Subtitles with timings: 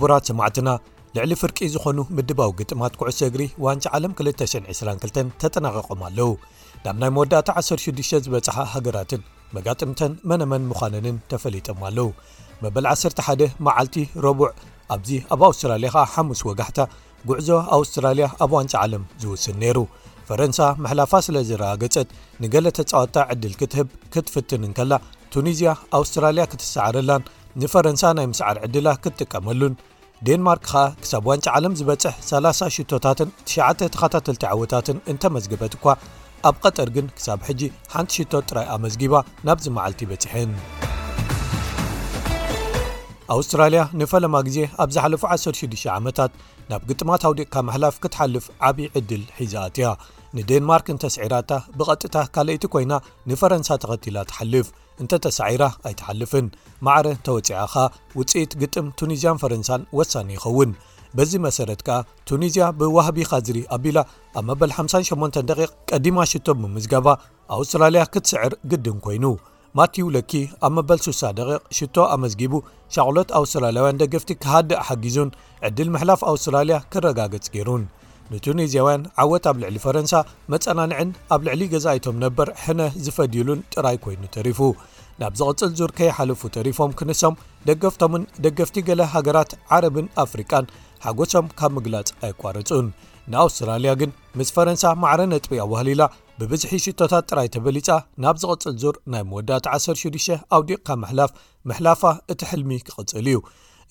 [0.00, 0.68] ኣብራት ሰማዕትና
[1.16, 6.30] ልዕሊ ፍርቂ ዝኾኑ ምድባዊ ግጥማት ኩዕሶ እግሪ ዋንጫ ዓለም 222 ተጠናቀቆም ኣለው
[6.84, 9.22] ናብ ናይ መወዳእታ 16 ዝበፅሓ ሃገራትን
[9.54, 12.08] መጋጥምተን መነመን ምዃንንን ተፈሊጠም ኣለዉ
[12.62, 13.96] መበል 11 መዓልቲ
[14.26, 14.48] ረቡዕ
[14.96, 16.80] ኣብዚ ኣብ ኣውስትራልያ ከኣ ሓሙስ ወጋሕታ
[17.30, 19.78] ጉዕዞ ኣውስትራልያ ኣብ ዋንጫ ዓለም ዝውስን ነይሩ
[20.30, 22.08] ፈረንሳ መሕላፋ ስለ ዝረጋገፀት
[22.42, 24.92] ንገሌ ተፃወታ ዕድል ክትህብ ክትፍትንን ከላ
[25.36, 27.22] ቱኒዝያ ኣውስትራልያ ክትሰዓረላን
[27.62, 29.72] ንፈረንሳ ናይ ምስዓር ዕድላ ክትጥቀመሉን
[30.28, 35.86] ዴንማርክ ከዓኣ ክሳብ ዋንጫ ዓለም ዝበጽሕ 30 ሽቶታትን 9 ተኸታተልቲ ዓወታትን እንተመዝግበት እኳ
[36.48, 37.60] ኣብ ቐጠር ግን ክሳብ ሕጂ
[37.94, 39.14] 1ንቲ ሽቶ ጥራይ ኣመዝጊባ
[39.48, 40.52] ናብዚ መዓልቲ ይበፅሕን
[43.36, 46.32] ኣውስትራልያ ንፈለማ ግዜ ኣብ ዝሓለፉ 16 ዓመታት
[46.70, 49.88] ናብ ግጥማት ሃውዲቕካ መሕላፍ ክትሓልፍ ዓብዪ ዕድል ሒዛኣት እያ
[50.38, 52.94] ንደንማርክን ተስዒራታ ብቐጥታ ካልእቲ ኮይና
[53.30, 54.66] ንፈረንሳ ተኸትላ ትሓልፍ
[55.02, 56.46] እንተ ተሳዒራ ኣይትሓልፍን
[56.86, 57.74] ማዕረ ተወፂዓኻ
[58.18, 60.72] ውፅኢት ግጥም ቱኒዝያን ፈረንሳን ወሳኒ ይኸውን
[61.18, 61.96] በዚ መሰረት ከኣ
[62.30, 63.98] ቱኒዝያ ብዋህቢኻ ዝሪ ኣቢላ
[64.40, 67.06] ኣብ መበል 58 ደ ቀዲማ ሽቶ ብምዝገባ
[67.56, 69.24] ኣውስትራልያ ክትስዕር ግድን ኮይኑ
[69.78, 70.32] ማቲው ለኪ
[70.68, 72.54] ኣብ መበል 6 ሽቶ ኣመዝጊቡ
[72.96, 75.32] ሸቅሎት ኣውስትራልያውያን ደገፍቲ ክሃድእ ሓጊዙን
[75.68, 77.82] ዕድል ምሕላፍ ኣውስትራልያ ክረጋገጽ ገይሩን
[78.34, 80.12] ንቱኒዝያውያን ዓወት ኣብ ልዕሊ ፈረንሳ
[80.52, 84.60] መፀናንዕን ኣብ ልዕሊ ገዛይቶም ነበር ሕነ ዝፈዲሉን ጥራይ ኮይኑ ተሪፉ
[85.20, 87.34] ናብ ዝቕፅል ዙር ከይሓለፉ ተሪፎም ክንሶም
[87.68, 90.66] ደገፍቶምን ደገፍቲ ገለ ሃገራት ዓረብን ኣፍሪካን
[91.04, 92.86] ሓጎሶም ካብ ምግላፅ ኣይቋርፁን
[93.32, 96.04] ንኣውስትራልያ ግን ምስ ፈረንሳ ማዕረ ነጥቢ ኣዋህሊ ላ
[96.38, 97.88] ብብዝሒሽቶታት ጥራይ ተበሊፃ
[98.24, 101.32] ናብ ዝቕፅል ዙር ናይ መወዳእታ 16 ኣውዲቕካ መሕላፍ
[101.70, 102.02] መሕላፋ
[102.34, 103.36] እቲ ሕልሚ ክቕፅል እዩ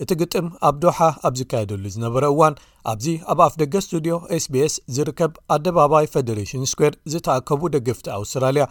[0.04, 0.98] እቲ ግጥም ኣብ ዶሓ
[1.28, 2.54] ኣብ ዝካየደሉ ዝነበረ እዋን
[2.92, 8.66] ኣብዚ ኣብ ኣፍ ደገ ስቱድዮ sቢs ዝርከብ ኣደባባይ ፌደሬሽን ስኩር ዝተኣከቡ ደገፍቲ ኣውስትራልያ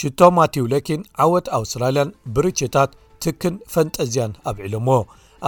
[0.00, 2.92] ሽቶ ማቲው ለኪን ዓወት ኣውስትራልያን ብርችታት
[3.24, 4.88] ትክን ፈንጠዝያን ኣብዕሉሞ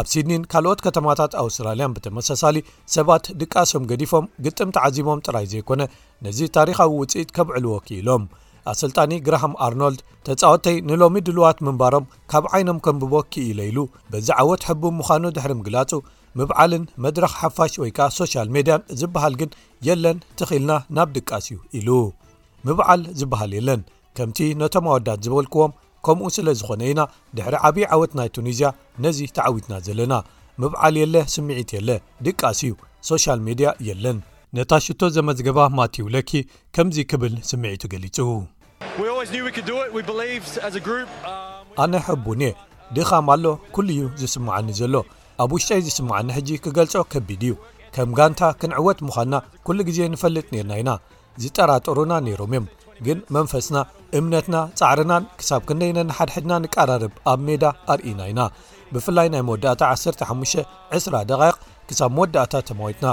[0.00, 2.56] ኣብ ሲድኒን ካልኦት ከተማታት ኣውስትራልያን ብተመሳሳሊ
[2.96, 5.82] ሰባት ድቃሶም ገዲፎም ግጥም ተዓዚቦም ጥራይ ዘይኮነ
[6.26, 8.24] ነዚ ታሪካዊ ውፅኢት ከምዕልዎ ክኢሎም
[8.72, 13.78] ኣሰልጣኒ ግራሃም ኣርኖልድ ተፃወተይ ንሎሚ ድልዋት ምንባሮም ካብ ዓይኖም ከም ብቦኪኢለኢሉ
[14.12, 15.90] በዚ ዓወት ሕቡ ምዃኑ ድሕሪ ምግላፁ
[16.38, 19.50] ምብዓልን መድረኽ ሓፋሽ ወይ ከዓ ሶሻል ሜድያን ዝበሃል ግን
[19.88, 21.90] የለን ትኽልና ናብ ድቃስ እዩ ኢሉ
[22.68, 23.82] ምብዓል ዝበሃል የለን
[24.18, 25.74] ከምቲ ነቶም ኣወዳት ዝበልክዎም
[26.06, 27.02] ከምኡ ስለ ዝኾነ ኢና
[27.36, 28.68] ድሕሪ ዓብዪ ዓወት ናይ ቱኒዝያ
[29.04, 30.14] ነዚ ተዓዊትና ዘለና
[30.62, 31.90] ምብዓል የለ ስምዒት የለ
[32.28, 32.74] ድቃስ እዩ
[33.10, 34.18] ሶሻል ሜድያ የለን
[34.56, 36.30] ነታ ሽቶ ዘመዝገባ ማቴው ለኪ
[36.74, 38.44] ከምዚ ክብል ስምዒቱ ገሊፁ um,
[41.82, 42.52] ኣነ ሕቡን እየ
[42.96, 43.44] ድኻም ኣሎ
[43.74, 44.94] ኩሉ እዩ ዝስመዓኒ ዘሎ
[45.44, 47.52] ኣብ ውሽጣይ ዝስመዓኒ ሕጂ ክገልጾ ከቢድ እዩ
[47.96, 49.34] ከም ጋንታ ክንዕወት ምዃንና
[49.66, 50.90] ኩሉ ግዜ ንፈልጥ ነርና ኢና
[51.44, 52.66] ዝጠራጠሩና ነይሮም እዮም
[53.06, 53.76] ግን መንፈስና
[54.18, 58.40] እምነትና ፃዕርናን ክሳብ ክንደይነናሓድሕድና ንቀራርብ ኣብ ሜዳ ኣርኢና ኢና
[58.94, 61.44] ብፍላይ ናይ መወዳእታ 1520 ደ
[61.88, 63.06] ክሳብ መወዳእታ ተማዊትና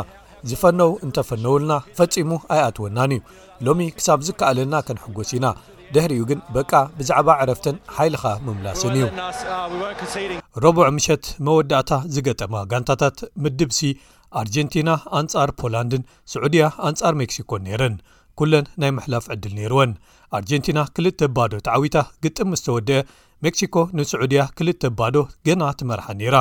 [0.50, 3.22] ዝፈነው እንተፈነውልና ፈፂሙ ኣይኣትወናን እዩ
[3.68, 5.48] ሎሚ ክሳብ ዝከኣለና ከንሐጎስ ኢና
[5.96, 9.08] ድሕርኡ ግን በቃ ብዛዕባ ዕረፍትን ሓይልኻ ምምላስን እዩ
[10.64, 13.80] ረብዕ ምሸት መወዳእታ ዝገጠማ ጋንታታት ምድብሲ
[14.42, 16.04] ኣርጀንቲና ኣንጻር ፖላንድን
[16.34, 17.96] ስዑድያ ኣንጻር ሜክሲኮን ነይረን
[18.40, 19.92] ኩለን ናይ ምሕላፍ ዕድል ነይርወን
[20.38, 23.00] ኣርጀንቲና ክልተ ባዶ ተዓዊታ ግጥም ምስ ተወድአ
[23.46, 25.16] ሜክሲኮ ንስዑድያ ክልተ ባዶ
[25.48, 26.38] ገና ትመርሓ ነይራ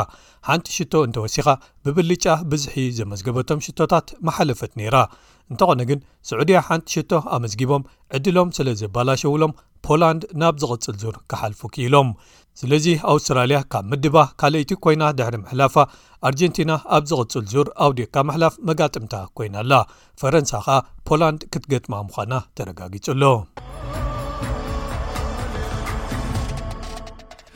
[0.48, 1.46] ሓንቲ ሽቶ እንተወሲኻ
[1.84, 4.96] ብብሊጫ ብዝሒ ዘመዝገበቶም ሽቶታት መሓለፈት ነይራ
[5.52, 7.86] እንተኾነ ግን ስዑድያ ሓንቲ ሽቶ ኣመዝጊቦም
[8.18, 9.56] ዕድሎም ስለ ዘባላሸውሎም
[9.86, 12.08] ፖላንድ ናብ ዝቕፅል ዙር ካሓልፉ ክኢሎም
[12.60, 15.74] ስለዚ ኣውስትራልያ ካብ ምድባ ካልአይቲ ኮይና ድሕሪ ምሕላፋ
[16.28, 19.72] አርጀንቲና ኣብ ዝቕፅል ዙር ኣውዴካ መሕላፍ መጋጥምታ ኮይናኣላ
[20.22, 20.74] ፈረንሳ ከኣ
[21.08, 23.22] ፖላንድ ክትገጥማ ምዃና ተረጋጊጹሎ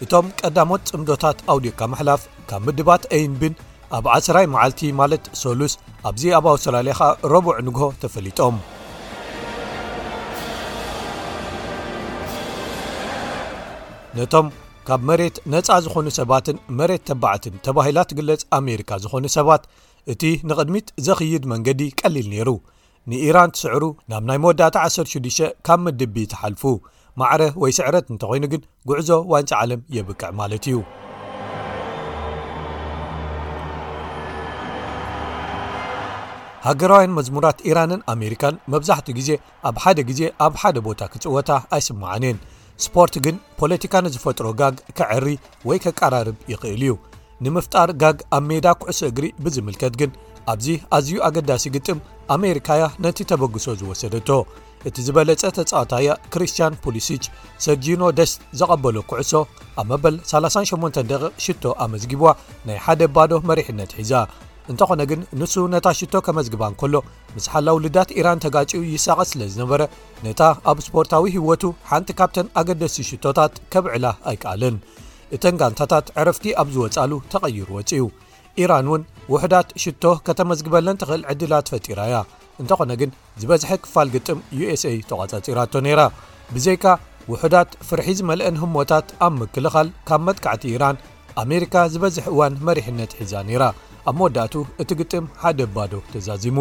[0.07, 3.55] እቶም ቀዳሞት ጽምዶታት ኣውዴካ መሕላፍ ካብ ምድባት አይንብን
[4.01, 5.75] ኣብ ዓስራይ መዓልቲ ማለት ሶሉስ
[6.11, 8.59] ኣብዚ ኣብ ኣውስትራልያ ከዓ ረቡዕ ንግሆ ተፈሊጦም
[14.89, 19.63] ካብ መሬት ነፃ ዝኾኑ ሰባትን መሬት ተባዕትን ተባሂላት ግለፅ ኣሜሪካ ዝኾኑ ሰባት
[20.13, 22.49] እቲ ንቅድሚት ዘኽይድ መንገዲ ቀሊል ነይሩ
[23.11, 26.63] ንኢራን ትስዕሩ ናብ ናይ መወዳእታ 16 ካብ ምድብ ተሓልፉ
[27.21, 30.79] ማዕረ ወይ ስዕረት እንተኮይኑ ግን ጉዕዞ ዋንፂ ዓለም የብክዕ ማለት እዩ
[36.67, 39.31] ሃገራውያን መዝሙራት ኢራንን ኣሜሪካን መብዛሕቲኡ ግዜ
[39.71, 42.39] ኣብ ሓደ ግዜ ኣብ ሓደ ቦታ ክፅወታ ኣይስምዓን የን
[42.85, 45.27] ስፖርት ግን ፖለቲካ ንዝፈጥሮ ጋግ ከዕሪ
[45.69, 46.93] ወይ ኬቀራርብ ይኽእል እዩ
[47.45, 50.11] ንምፍጣር ጋግ ኣብ ሜዳ ኩዕሶ እግሪ ብዝምልከት ግን
[50.53, 50.67] ኣብዚ
[50.97, 51.99] ኣዝዩ ኣገዳሲ ግጥም
[52.37, 54.29] ኣሜሪካያ ነቲ ተበግሶ ዝወሰደቶ
[54.89, 57.25] እቲ ዝበለጸ ተጻወታያ ክርስትያን ፑሊስች
[57.65, 59.33] ሰርጂኖ ደስ ዘቐበሎ ኩዕሶ
[59.83, 62.33] ኣብ መበል 38 ደ ሽቶ ኣመዝጊቦዋ
[62.69, 64.13] ናይ ሓደ ባዶ መሪሕነት ሒዛ
[64.73, 66.95] እንተኾነ ግን ንሱ ነታ ሽቶ ከመዝግባን ከሎ
[67.37, 69.81] ምስ ሓላው ልዳት ኢራን ተጋጭኡ ይሳቐስ ስለ ዝነበረ
[70.27, 70.41] ነታ
[70.71, 74.77] ኣብ ስፖርታዊ ህወቱ ሓንቲ ካብተን ኣገደሲ ሽቶታት ከብዕላ ኣይቀኣልን
[75.37, 78.05] እተን ጋንታታት ዕረፍቲ ኣብ ዝወፃሉ ተቐይሩ ወፅዩ
[78.63, 79.03] ኢራን እውን
[79.33, 82.17] ውሕዳት ሽቶ ከተመዝግበለን ትኽእል ዕድላ ፈጢራ እያ
[82.63, 83.11] እንተኾነ ግን
[83.43, 86.01] ዝበዝሐ ክፋል ግጥም usa ተቆፃፂራቶ ነይራ
[86.57, 86.87] ብዘይካ
[87.33, 90.97] ውሕዳት ፍርሒ ዝመልአን ህሞታት ኣብ ምክልኻል ካብ መጥካዕቲ ኢራን
[91.45, 93.65] ኣሜሪካ ዝበዝሒ እዋን መሪሕነት ሒዛ ነይራ
[94.11, 96.59] ኣብ መወዳእቱ እቲ ግጥም ሓደ ኣባዶ ተዛዚሙ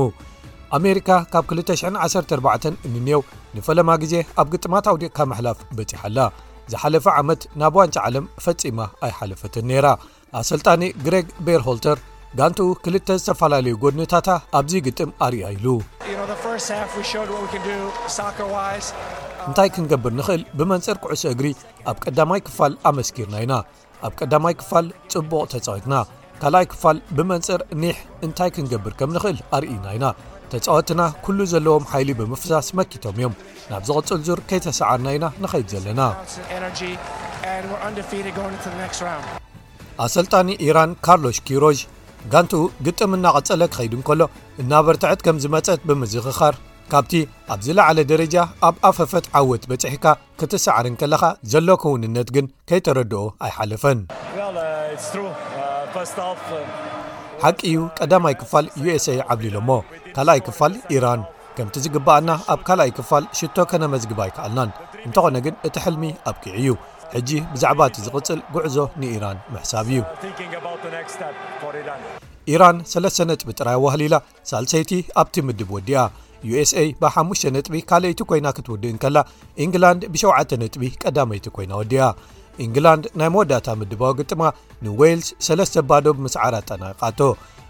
[0.77, 3.21] ኣሜሪካ ካብ 214 ንንኤው
[3.55, 6.19] ንፈለማ ግዜ ኣብ ግጥማት ውዲቕ ካብመሕላፍ በፂሓኣላ
[6.73, 9.87] ዝሓለፈ ዓመት ናብ ዋንጫ ዓለም ፈፂማ ኣይሓለፈትን ነይራ
[10.43, 11.99] ኣሰልጣኒ ግሬግ ቤርሆልተር
[12.39, 14.29] ጋንቲኡ ክልተ ዝተፈላለዩ ጎድነታታ
[14.59, 15.65] ኣብዙ ግጥም ኣርያ ኢሉ
[19.49, 21.47] እንታይ ክንገብር ንኽእል ብመንፅር ክዕሶ እግሪ
[21.89, 23.53] ኣብ ቀዳማይ ክፋል ኣመስኪርና ኢና
[24.07, 25.93] ኣብ ቀዳማይ ክፋል ጽቡቕ ተፃወትና
[26.45, 30.05] ካላኣይ ክፋል ብመንፅር ኒሕ እንታይ ክንገብር ከም ንኽእል ኣርእና ኢና
[30.51, 33.33] ተፃወትና ኩሉ ዘለዎም ሓይሊ ብምፍሳስ መኪቶም እዮም
[33.71, 36.01] ናብ ዚቕፅል ዙር ከይተሰዓርና ኢና ንኸይድ ዘለና
[40.05, 41.79] ኣሰልጣኒ ኢራን ካርሎሽ ኪሮጅ
[42.33, 44.21] ጋንቲኡ ግጥምና ቐጸለ ክኸይድ እንከሎ
[44.63, 46.57] እናበርትዐት ከም ዝመጽአት ብምዝኽኻር
[46.93, 47.13] ካብቲ
[47.53, 48.35] ኣብ ዝለዕለ ደረጃ
[48.69, 50.05] ኣብ ኣፈፈት ዓወት በፅሕካ
[50.41, 51.23] ክትሰዕርን ከለኻ
[51.53, 54.01] ዘሎ ከውንነት ግን ከይተረድኦ ኣይሓለፈን
[55.85, 56.61] Uh,
[57.43, 59.71] ሓቂ እዩ ቀዳማይ ክፋል uስa ዓብሊሎ ሞ
[60.15, 61.21] ካልኣይ ክፋል ኢራን
[61.55, 64.69] ከምቲ ዝግባአና ኣብ ካልኣይ ክፋል ሽቶ ከነመዝግባ ኣይከኣልናን
[65.07, 66.69] እንተኾነ ግን እቲ ሕልሚ ኣብቂዕ እዩ
[67.15, 69.99] ሕጂ ብዛዕባ እቲ ዝቕፅል ጉዕዞ ንኢራን መሕሳብ እዩ
[72.53, 74.15] ኢራን 3ለስ ነጥቢ ጥራይ ኣዋህሊላ
[74.51, 74.91] ሳልሰይቲ
[75.23, 75.99] ኣብቲ ምድብ ወዲኣ
[76.51, 79.17] uስአ ብ5ሽ ነጥቢ ካልአይቲ ኮይና ክትውድእን ከላ
[79.65, 82.01] ኢንግላንድ ብ7ዓተ ነጥቢ ቀዳመይቲ ኮይና ወዲያ
[82.63, 84.41] ኤንግላንድ ናይ መወዳእታ ምድባዊ ግጥማ
[84.85, 87.19] ንዌልስ ሰለስተ ባዶ ብምስዓራት ጠናቃቶ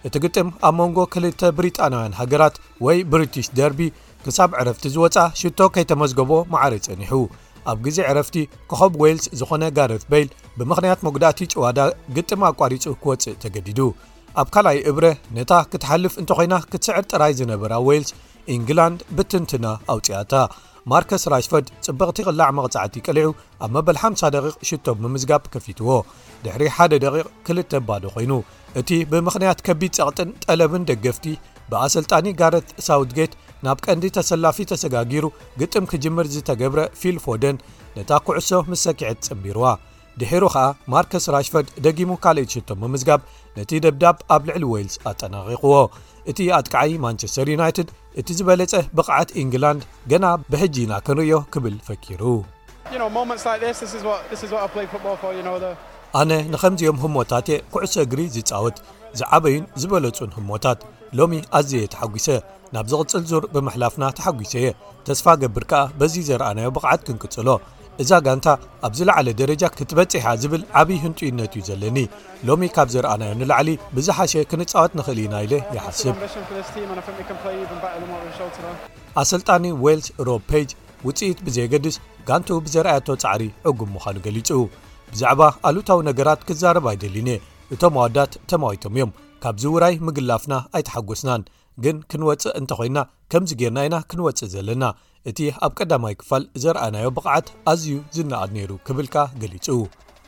[0.08, 3.82] እቲ ግጥም ኣብ መንጎ ክልተ ብሪጣናውያን ሃገራት ወይ ብሪቲሽ ደርቢ
[4.26, 7.14] ክሳብ ዕረፍቲ ዝወፃ ሽቶ ከይተመዝገቦ መዕረ ይፀኒሑ
[7.72, 8.36] ኣብ ግዜ ዕረፍቲ
[8.70, 10.28] ክኸብ ዌልስ ዝኾነ ጋረት በል
[10.58, 11.80] ብምኽንያት መጉዳእቲ ጭዋዳ
[12.16, 13.80] ግጥማ ኣቋሪፁ ክወፅእ ተገዲዱ
[14.42, 15.06] ኣብ ካልኣይ እብረ
[15.38, 18.12] ነታ ክትሓልፍ እንተኮይና ክትስዕር ጥራይ ዝነበራ ዌልስ
[18.56, 20.34] ኢንግላንድ ብትንትና ኣውፅያታ
[20.92, 23.28] ማርከስ ራሽፎርድ ጽብቕቲ ቕላዕ መቕጻዕቲ ቅሊዑ
[23.66, 25.90] ኣብ መበል 50 ደቂቕ ሽቶም ብምዝጋብ ከፊትዎ
[26.44, 28.34] ድሕሪ 1ደ ደቂቕ 2ልተ ባዶ ኮይኑ
[28.82, 31.28] እቲ ብምኽንያት ከቢድ ጸቕጥን ጠለብን ደገፍቲ
[31.72, 33.34] ብኣሰልጣኒ ጋረት ሳውትጌት
[33.68, 35.26] ናብ ቀንዲ ተሰላፊ ተሰጋጊሩ
[35.62, 37.58] ግጥም ክጅምር ዝተገብረ ፊልፎደን
[37.98, 39.66] ነታ ኩዕሶ ምሰኪዐት ጽምቢርዋ
[40.22, 40.64] ድሕሩ ከዓ
[40.94, 43.22] ማርክስ ራሽፎርድ ደጊሙ ካልእት ሽቶም ብምዝጋብ
[43.58, 45.76] ነቲ ደብዳብ ኣብ ልዕሊ ወይልስ ኣጠናቂቑዎ
[46.32, 47.88] እቲ ኣጥቃዓይ ማንቸስተር ዩናይትድ
[48.22, 49.82] እቲ ዝበለጸ ብቕዓት ኢንግላንድ
[50.14, 53.02] ገና ብሕጂኢና ክንርዮ ክብል ፈኪሩኣነ
[56.54, 58.78] ንከምዚኦም ህሞታት እየ ኩዕሶ እግሪ ዝፃወት
[59.20, 60.80] ዝዓበዩን ዝበለፁን ህሞታት
[61.18, 62.28] ሎሚ ኣዘየ ተሓጒሰ
[62.76, 64.70] ናብ ዝቕፅል ዙር ብምሕላፍና ተሓጒሰ የ
[65.08, 67.50] ተስፋ ገብር ከዓ በዙ ዘረኣናዮ ብቕዓት ክንቅጽሎ
[68.02, 68.48] እዛ ጋንታ
[68.88, 71.98] ኣብዝላዕለ ደረጃ ክትበፂሐ ዝብል ዓብይ ህንጡዩነት እዩ ዘለኒ
[72.48, 76.16] ሎሚ ካብ ዘረኣናዮ ንላዕሊ ብዝሓሸ ክንፃወት ንኽእል ኢና ኢለ ይሓስብ
[79.24, 80.70] ኣሰልጣኒ ዌልስ ሮብ ፔጅ
[81.08, 81.96] ውፅኢት ብዘየገድስ
[82.30, 84.50] ጋንቱ ብዘርኣያቶ ፃዕሪ ዕጉም ምዃኑ ገሊጹ
[85.14, 87.44] ብዛዕባ ኣልታዊ ነገራት ክዛረብ ኣይደልኒእየ
[87.76, 89.12] እቶም ወዳት ተማወይቶም እዮም
[89.44, 91.42] ካብዚ ውራይ ምግላፍና ኣይተሓጐስናን
[91.84, 93.00] ግን ክንወፅእ እንተኮንና
[93.32, 94.84] ከምዚ ጌርና ኢና ክንወፅእ ዘለና
[95.30, 99.68] እቲ ኣብ ቀዳማይ ክፋል ዘረኣናዮ ብቕዓት ኣዝዩ ዝነኣድ ነይሩ ክብልካ ገሊፁ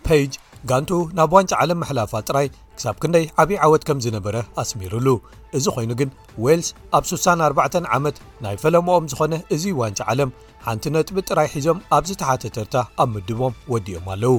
[0.08, 0.34] ፔጅ
[0.70, 2.48] ጋንቱ ናብ ዋንጫ ዓለም መሕላፋ ጥራይ
[2.78, 5.08] ክሳብ ክንደይ ዓብዪ ዓወት ከም ዝነበረ ኣስሚሩሉ
[5.58, 6.10] እዚ ኮይኑ ግን
[6.46, 10.32] ዌልስ ኣብ 64 ዓመት ናይ ፈለምኦም ዝኾነ እዚ ዋንጫ ዓለም
[10.66, 14.38] ሓንቲ ነጥቢ ጥራይ ሒዞም ኣብዝተሓተተርታ ኣብ ምድቦም ወዲኦም ኣለው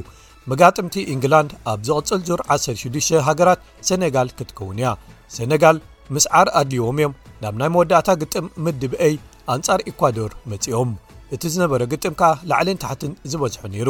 [0.51, 3.61] መጋጥምቲ ንግላንድ ኣብ ዝቕፅል ዙር 16 ሃገራት
[3.91, 4.89] ሰነጋል ክትከውንያ
[5.37, 5.79] ሰጋል
[6.15, 9.15] ምስ ዓር ኣድልይዎም እዮም ናብ ናይ መወዳእታ ግጥም ምድብአይ
[9.55, 10.91] ኣንጻር ኢኳዶር መጺኦም
[11.35, 13.89] እቲ ዝነበረ ግጥም ከኣ ላዕልን ታሕትን ዝበዝሑ ነይሩ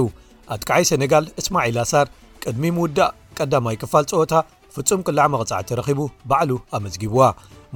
[0.55, 2.07] ኣትክዓይ ሴነጋል እስማዒልሳር
[2.43, 4.35] ቅድሚ ምውዳእ ቀዳማይ ክፋል ጽወታ
[4.77, 7.23] ፍጹም ቅላዕ መቕጻዕቲ ረኺቡ ባዕሉ ኣመዝጊብዋ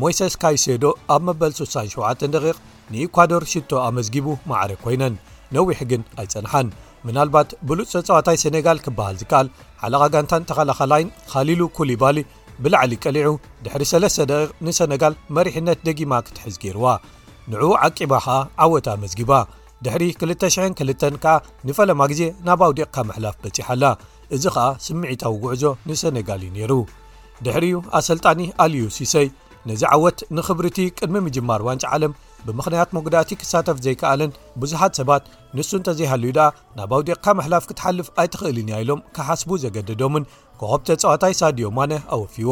[0.02, 2.60] ሞሴስ ካይሴዶ ኣብ መበል 67
[2.92, 5.14] ንኢኳዶር ሽቶ ኣመዝጊቡ ማዕረ ኮይነን
[5.56, 6.68] ነዊሕ ግን ኣይጸንሓን
[7.06, 9.46] ምናልባት ብሉእ ተጽዋታይ ሰነጋል ክብሃል ዝከኣል
[9.82, 12.16] ሓለቓ ጋንታን ተኸላኸላይን ኻሊሉ ኩሉባሊ
[12.64, 13.28] ብላዕሊ ቀሊዑ
[13.64, 16.86] ድሕሪ 3 ደቂቕ ንሰነጋል መሪሕነት ደጊማ ክትሕዝ ገይርዋ
[17.52, 19.32] ንዕኡ ዓቂባ ከዓ ዓወታ መዝጊባ
[19.84, 20.76] ድሕሪ 22
[21.22, 21.34] ከዓ
[21.68, 23.84] ንፈለማ ግዜ ናብ ኣውዴቕካ መሕላፍ በፂሓላ
[24.36, 26.72] እዚ ከዓ ስምዒታዊ ውዕዞ ንሰነጋል እዩ ነይሩ
[27.44, 29.28] ድሕሪዩ ኣሰልጣኒ ኣልዩሲሰይ
[29.68, 32.12] ነዚ ዓወት ንክብሪእቲ ቅድሚ ምጅማር ዋንጭ ዓለም
[32.46, 34.30] ብምኽንያት ሞጉዳእቲ ክሳተፍ ዘይከኣለን
[34.60, 35.22] ብዙሓት ሰባት
[35.56, 36.46] ንሱ እንተዘይሃልዩ ደኣ
[36.78, 40.24] ናብ ኣውዴቕካ መሕላፍ ክትሓልፍ ኣይትኽእልን እ ኢሎም ካሓስቡ ዘገድዶምን
[40.60, 42.50] ከኸብተ ፀዋታይ ሳድዮማነ ኣወፊዎ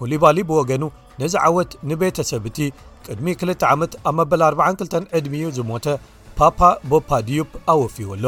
[0.00, 0.82] ኩሉባሊ ብወገኑ
[1.20, 2.58] ነዚ ዓወት ንቤተሰብቲ
[3.06, 5.86] ቅድሚ 2ል ዓመት ኣብ መበል 42 ዕድሚዩ ዝሞተ
[6.38, 6.60] ፓፓ
[6.92, 8.26] ቦፓ ድዩፕ ኣወፊዎ ኣሎ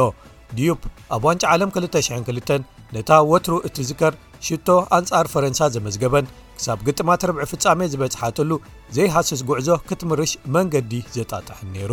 [0.56, 0.82] ድዩፕ
[1.14, 2.56] ኣብ ዋንጫ ዓለም 22
[2.94, 4.14] ነታ ወትሩ እቲ ዝከር
[4.46, 6.26] ሽቶ ኣንጻር ፈረንሳ ዘመዝገበን
[6.58, 8.50] ክሳብ ግጥማት ርብዒ ፍጻሜ ዝበጽሓትሉ
[8.96, 11.92] ዘይሓስስ ጉዕዞ ክትምርሽ መንገዲ ዘጣጥሕን ነይሩ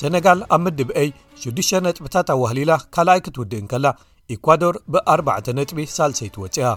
[0.00, 1.08] ሰነጋል ኣብ ምድብ አይ
[1.42, 3.86] 6ሽ ነጥብታት ኣዋህሊላ ካልኣይ ክትውድእን ከላ
[4.36, 6.68] ኢኳዶር ብ4 ነጥቢ ሳልሰይት ወፅያ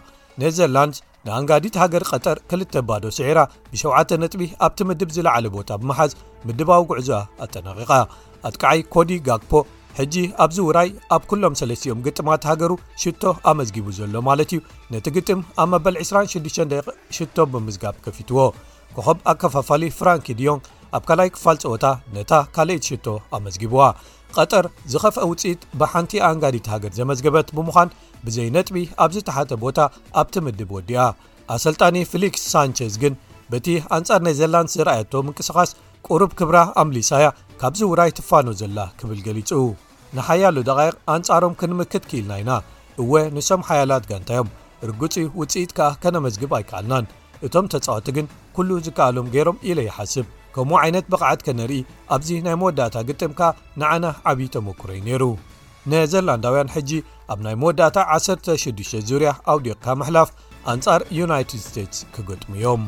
[0.41, 0.95] ኔዘርላንድ
[1.27, 3.39] ንኣንጋዲት ሃገር ቀጠር ክልተ ባዶ ስዒራ
[3.71, 6.11] ብ7ተ ነጥቢ ኣብቲ ምድብ ዝለዕለ ቦታ ብምሓዝ
[6.47, 7.09] ምድባዊ ጉዕዞ
[7.45, 7.91] ኣጠናቂቓ
[8.47, 9.51] ኣትከዓይ ኮዲ ጋግፖ
[9.99, 12.71] ሕጂ ኣብዚ ውራይ ኣብ ኩሎም ሰለስትኦም ግጥማት ሃገሩ
[13.01, 13.21] ሽቶ
[13.51, 14.59] ኣመዝጊቡ ዘሎ ማለት እዩ
[14.93, 16.57] ነቲ ግጥም ኣብ መበል 26
[17.17, 18.39] ሽቶ ብምዝጋብ ከፊትዎ
[18.95, 20.59] ክኸም ኣከፋፋሊ ፍራንክድዮን
[20.97, 21.85] ኣብ ካላይ ክፋል ፀወታ
[22.15, 23.05] ነታ ካልኢት ሽቶ
[23.39, 23.81] ኣመዝጊብዋ
[24.37, 27.89] ቀጠር ዝኸፍአ ውፅኢት ብሓንቲ ኣንጋዲት ሃገር ዘመዝገበት ብምዃን
[28.25, 29.79] ብዘይነጥቢ ኣብዝተሓተ ቦታ
[30.21, 31.01] ኣብቲ ምድብ ወዲያ
[31.55, 33.13] ኣሰልጣኒ ፊሊክስ ሳንቸዝ ግን
[33.53, 35.71] በቲ ኣንጻር ነዘላንድ ዝርኣየቶ ምንቅስኻስ
[36.13, 37.25] ቅሩብ ክብራ ኣምሊሳያ
[37.61, 39.51] ካብዚ ውራይ ትፋኖ ዘላ ክብል ገሊጹ
[40.15, 42.51] ንሓያሉ ደቓይቕ ኣንጻሮም ክንምክት ክኢልና ኢና
[43.03, 44.49] እወ ንሶም ሓያላት ጋንታዮም
[44.89, 47.09] ርግጺ ውጽኢትከ ከነመዝግብ ኣይከኣልናን
[47.45, 51.81] እቶም ተጻወቲ ግን ኩሉ ዝከኣሎም ገይሮም ኢለ ይሓስብ ከምኡ ዓይነት ብቕዓት ከነርኢ
[52.17, 53.41] ኣብዚ ናይ መወዳእታ ግጥምካ
[53.81, 55.23] ንዓነ ዓብዪ ተመክሮዩ ነይሩ
[55.91, 56.91] ነዘርላንዳውያን ሕጂ
[57.33, 60.31] ኣብ ናይ መወዳእታ 16 ዙርያ ኣው ዴቕካ መሕላፍ
[60.73, 62.85] ኣንጻር ዩናይትድ ስቴትስ ክገጥሙ እዮም